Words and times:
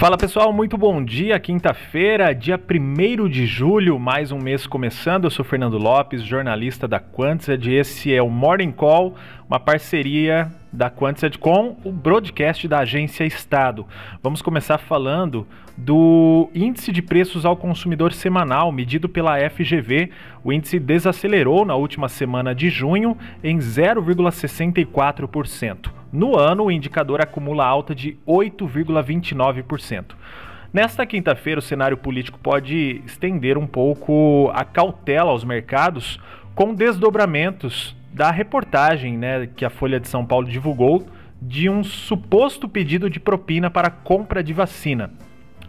Fala 0.00 0.16
pessoal, 0.16 0.50
muito 0.50 0.78
bom 0.78 1.04
dia. 1.04 1.38
Quinta-feira, 1.38 2.34
dia 2.34 2.58
1 2.58 3.28
de 3.28 3.44
julho, 3.44 3.98
mais 3.98 4.32
um 4.32 4.38
mês 4.38 4.66
começando. 4.66 5.24
Eu 5.24 5.30
sou 5.30 5.44
Fernando 5.44 5.76
Lopes, 5.76 6.22
jornalista 6.22 6.88
da 6.88 6.98
Quantsed. 6.98 7.70
Esse 7.70 8.14
é 8.14 8.22
o 8.22 8.30
Morning 8.30 8.72
Call, 8.72 9.14
uma 9.46 9.60
parceria 9.60 10.50
da 10.72 10.88
Quantsed 10.88 11.36
com 11.36 11.76
o 11.84 11.92
broadcast 11.92 12.66
da 12.66 12.78
Agência 12.78 13.24
Estado. 13.24 13.86
Vamos 14.22 14.40
começar 14.40 14.78
falando 14.78 15.46
do 15.76 16.48
índice 16.54 16.92
de 16.92 17.02
preços 17.02 17.44
ao 17.44 17.54
consumidor 17.54 18.14
semanal 18.14 18.72
medido 18.72 19.06
pela 19.06 19.36
FGV. 19.50 20.08
O 20.42 20.50
índice 20.50 20.80
desacelerou 20.80 21.66
na 21.66 21.74
última 21.74 22.08
semana 22.08 22.54
de 22.54 22.70
junho 22.70 23.18
em 23.44 23.58
0,64%. 23.58 25.99
No 26.12 26.36
ano, 26.36 26.64
o 26.64 26.70
indicador 26.70 27.20
acumula 27.20 27.64
alta 27.64 27.94
de 27.94 28.16
8,29%. 28.26 30.14
Nesta 30.72 31.04
quinta-feira, 31.04 31.58
o 31.58 31.62
cenário 31.62 31.96
político 31.96 32.38
pode 32.38 33.02
estender 33.04 33.58
um 33.58 33.66
pouco 33.66 34.50
a 34.54 34.64
cautela 34.64 35.30
aos 35.30 35.44
mercados, 35.44 36.20
com 36.54 36.74
desdobramentos 36.74 37.96
da 38.12 38.30
reportagem 38.30 39.16
né, 39.16 39.48
que 39.54 39.64
a 39.64 39.70
Folha 39.70 40.00
de 40.00 40.08
São 40.08 40.26
Paulo 40.26 40.48
divulgou 40.48 41.06
de 41.40 41.70
um 41.70 41.82
suposto 41.82 42.68
pedido 42.68 43.08
de 43.08 43.18
propina 43.18 43.70
para 43.70 43.90
compra 43.90 44.42
de 44.42 44.52
vacina. 44.52 45.10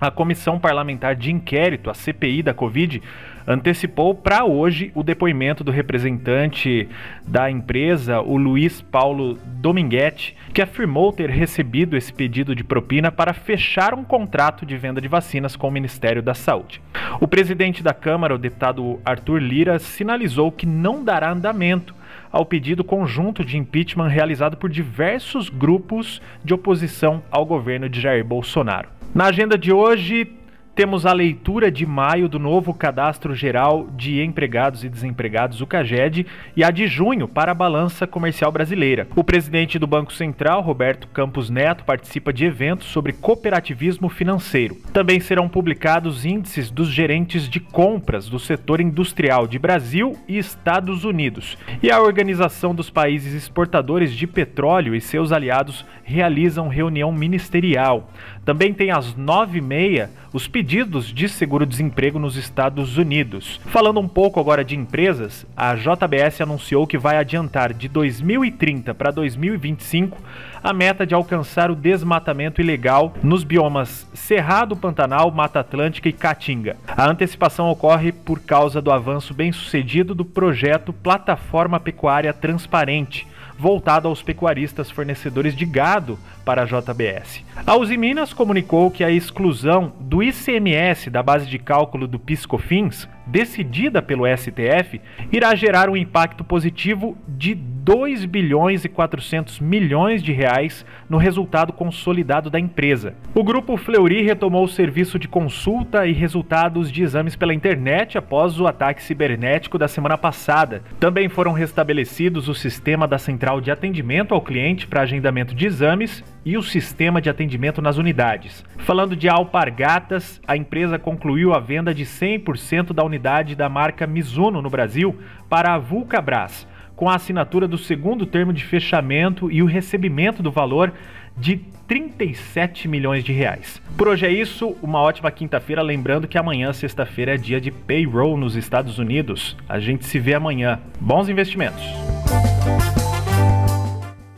A 0.00 0.10
Comissão 0.10 0.58
Parlamentar 0.58 1.14
de 1.14 1.30
Inquérito, 1.30 1.90
a 1.90 1.94
CPI 1.94 2.42
da 2.42 2.54
Covid, 2.54 3.02
antecipou 3.46 4.14
para 4.14 4.46
hoje 4.46 4.90
o 4.94 5.02
depoimento 5.02 5.62
do 5.62 5.70
representante 5.70 6.88
da 7.26 7.50
empresa, 7.50 8.22
o 8.22 8.38
Luiz 8.38 8.80
Paulo 8.80 9.36
Dominguete, 9.44 10.34
que 10.54 10.62
afirmou 10.62 11.12
ter 11.12 11.28
recebido 11.28 11.98
esse 11.98 12.10
pedido 12.14 12.54
de 12.54 12.64
propina 12.64 13.12
para 13.12 13.34
fechar 13.34 13.92
um 13.92 14.02
contrato 14.02 14.64
de 14.64 14.74
venda 14.74 15.02
de 15.02 15.08
vacinas 15.08 15.54
com 15.54 15.68
o 15.68 15.70
Ministério 15.70 16.22
da 16.22 16.32
Saúde. 16.32 16.80
O 17.20 17.28
presidente 17.28 17.82
da 17.82 17.92
Câmara, 17.92 18.34
o 18.34 18.38
deputado 18.38 18.98
Arthur 19.04 19.42
Lira, 19.42 19.78
sinalizou 19.78 20.50
que 20.50 20.64
não 20.64 21.04
dará 21.04 21.30
andamento 21.30 21.94
ao 22.32 22.46
pedido 22.46 22.82
conjunto 22.82 23.44
de 23.44 23.58
impeachment 23.58 24.08
realizado 24.08 24.56
por 24.56 24.70
diversos 24.70 25.50
grupos 25.50 26.22
de 26.42 26.54
oposição 26.54 27.22
ao 27.30 27.44
governo 27.44 27.86
de 27.86 28.00
Jair 28.00 28.24
Bolsonaro. 28.24 28.99
Na 29.12 29.26
agenda 29.26 29.58
de 29.58 29.72
hoje, 29.72 30.36
temos 30.72 31.04
a 31.04 31.12
leitura 31.12 31.68
de 31.68 31.84
maio 31.84 32.28
do 32.28 32.38
novo 32.38 32.72
Cadastro 32.72 33.34
Geral 33.34 33.88
de 33.96 34.22
Empregados 34.22 34.84
e 34.84 34.88
Desempregados, 34.88 35.60
o 35.60 35.66
CAGED, 35.66 36.26
e 36.56 36.62
a 36.62 36.70
de 36.70 36.86
junho 36.86 37.26
para 37.26 37.50
a 37.50 37.54
Balança 37.54 38.06
Comercial 38.06 38.52
Brasileira. 38.52 39.08
O 39.16 39.24
presidente 39.24 39.80
do 39.80 39.86
Banco 39.86 40.12
Central, 40.12 40.62
Roberto 40.62 41.08
Campos 41.08 41.50
Neto, 41.50 41.84
participa 41.84 42.32
de 42.32 42.44
eventos 42.44 42.86
sobre 42.86 43.12
cooperativismo 43.12 44.08
financeiro. 44.08 44.76
Também 44.92 45.18
serão 45.18 45.48
publicados 45.48 46.24
índices 46.24 46.70
dos 46.70 46.88
gerentes 46.88 47.48
de 47.48 47.58
compras 47.58 48.28
do 48.28 48.38
setor 48.38 48.80
industrial 48.80 49.48
de 49.48 49.58
Brasil 49.58 50.16
e 50.28 50.38
Estados 50.38 51.04
Unidos. 51.04 51.58
E 51.82 51.90
a 51.90 52.00
Organização 52.00 52.74
dos 52.74 52.88
Países 52.88 53.34
Exportadores 53.34 54.14
de 54.14 54.26
Petróleo 54.26 54.94
e 54.94 55.00
seus 55.00 55.32
aliados 55.32 55.84
realizam 56.04 56.68
reunião 56.68 57.12
ministerial. 57.12 58.08
Também 58.44 58.72
tem 58.72 58.90
às 58.90 59.14
nove 59.14 59.58
e 59.58 59.60
meia 59.60 60.10
os 60.32 60.46
pedidos 60.46 61.06
de 61.12 61.28
seguro-desemprego 61.28 62.18
nos 62.18 62.36
Estados 62.36 62.96
Unidos. 62.96 63.60
Falando 63.66 64.00
um 64.00 64.08
pouco 64.08 64.38
agora 64.40 64.64
de 64.64 64.76
empresas, 64.76 65.44
a 65.56 65.74
JBS 65.74 66.40
anunciou 66.40 66.86
que 66.86 66.96
vai 66.96 67.16
adiantar 67.16 67.74
de 67.74 67.88
2030 67.88 68.94
para 68.94 69.10
2025 69.10 70.16
a 70.62 70.72
meta 70.72 71.06
de 71.06 71.14
alcançar 71.14 71.70
o 71.70 71.74
desmatamento 71.74 72.60
ilegal 72.60 73.14
nos 73.22 73.44
biomas 73.44 74.06
Cerrado, 74.14 74.76
Pantanal, 74.76 75.30
Mata 75.30 75.60
Atlântica 75.60 76.08
e 76.08 76.12
Caatinga. 76.12 76.76
A 76.86 77.08
antecipação 77.08 77.70
ocorre 77.70 78.12
por 78.12 78.40
causa 78.40 78.80
do 78.80 78.92
avanço 78.92 79.34
bem-sucedido 79.34 80.14
do 80.14 80.24
projeto 80.24 80.92
Plataforma 80.92 81.80
Pecuária 81.80 82.32
Transparente, 82.32 83.26
voltado 83.58 84.08
aos 84.08 84.22
pecuaristas 84.22 84.90
fornecedores 84.90 85.54
de 85.54 85.66
gado 85.66 86.18
para 86.44 86.62
a 86.62 86.64
JBS. 86.64 87.44
A 87.66 87.76
Uzi 87.76 87.96
Minas 87.96 88.29
comunicou 88.32 88.90
que 88.90 89.04
a 89.04 89.10
exclusão 89.10 89.92
do 90.00 90.22
ICMS 90.22 91.10
da 91.10 91.22
base 91.22 91.46
de 91.46 91.58
cálculo 91.58 92.06
do 92.06 92.18
PiscoFins, 92.18 93.08
decidida 93.26 94.00
pelo 94.02 94.24
STF, 94.26 95.00
irá 95.32 95.54
gerar 95.54 95.88
um 95.88 95.96
impacto 95.96 96.42
positivo 96.42 97.16
de 97.28 97.54
2 97.82 98.26
bilhões 98.26 98.84
e 98.84 98.88
400 98.90 99.58
milhões 99.58 100.22
de 100.22 100.32
reais 100.32 100.84
no 101.08 101.16
resultado 101.16 101.72
consolidado 101.72 102.50
da 102.50 102.60
empresa. 102.60 103.14
O 103.34 103.42
grupo 103.42 103.76
Fleury 103.78 104.22
retomou 104.22 104.64
o 104.64 104.68
serviço 104.68 105.18
de 105.18 105.26
consulta 105.26 106.06
e 106.06 106.12
resultados 106.12 106.92
de 106.92 107.02
exames 107.02 107.36
pela 107.36 107.54
internet 107.54 108.18
após 108.18 108.60
o 108.60 108.66
ataque 108.66 109.02
cibernético 109.02 109.78
da 109.78 109.88
semana 109.88 110.18
passada. 110.18 110.82
Também 110.98 111.30
foram 111.30 111.52
restabelecidos 111.52 112.48
o 112.48 112.54
sistema 112.54 113.08
da 113.08 113.16
central 113.16 113.62
de 113.62 113.70
atendimento 113.70 114.34
ao 114.34 114.42
cliente 114.42 114.86
para 114.86 115.00
agendamento 115.00 115.54
de 115.54 115.66
exames 115.66 116.22
e 116.44 116.58
o 116.58 116.62
sistema 116.62 117.20
de 117.20 117.30
atendimento 117.30 117.80
nas 117.80 117.96
unidades. 117.96 118.62
Falando 118.78 119.16
de 119.16 119.28
Alpargatas, 119.28 120.40
a 120.46 120.54
empresa 120.54 120.98
concluiu 120.98 121.54
a 121.54 121.58
venda 121.58 121.94
de 121.94 122.04
100% 122.04 122.92
da 122.92 123.02
unidade 123.02 123.54
da 123.54 123.70
marca 123.70 124.06
Mizuno 124.06 124.60
no 124.60 124.68
Brasil 124.68 125.18
para 125.48 125.74
a 125.74 125.78
Vulcabras 125.78 126.68
com 127.00 127.08
a 127.08 127.14
assinatura 127.14 127.66
do 127.66 127.78
segundo 127.78 128.26
termo 128.26 128.52
de 128.52 128.62
fechamento 128.62 129.50
e 129.50 129.62
o 129.62 129.66
recebimento 129.66 130.42
do 130.42 130.50
valor 130.50 130.92
de 131.34 131.56
37 131.88 132.86
milhões 132.86 133.24
de 133.24 133.32
reais. 133.32 133.80
Por 133.96 134.06
hoje 134.06 134.26
é 134.26 134.30
isso, 134.30 134.76
uma 134.82 135.00
ótima 135.00 135.30
quinta-feira, 135.30 135.80
lembrando 135.80 136.28
que 136.28 136.36
amanhã, 136.36 136.74
sexta-feira, 136.74 137.36
é 137.36 137.38
dia 137.38 137.58
de 137.58 137.70
payroll 137.70 138.36
nos 138.36 138.54
Estados 138.54 138.98
Unidos. 138.98 139.56
A 139.66 139.80
gente 139.80 140.04
se 140.04 140.18
vê 140.18 140.34
amanhã. 140.34 140.78
Bons 141.00 141.30
investimentos! 141.30 141.82